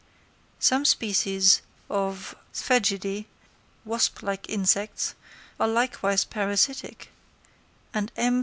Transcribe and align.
Some 0.57 0.83
species 0.85 1.61
of 1.87 2.33
Sphegidæ 2.55 3.27
(wasp 3.85 4.23
like 4.23 4.49
insects) 4.49 5.13
are 5.59 5.67
likewise 5.67 6.25
parasitic; 6.25 7.09
and 7.93 8.11
M. 8.15 8.39